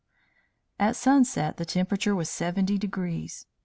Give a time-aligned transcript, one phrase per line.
[0.79, 3.45] "At sunset, the temperature was 70 degrees.